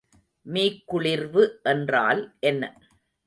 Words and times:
மீக்குளிர்வு 0.45 1.43
என்றால் 1.63 2.21
என்ன? 2.39 2.63